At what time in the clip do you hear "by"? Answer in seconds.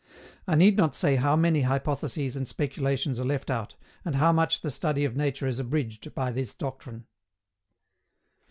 6.15-6.31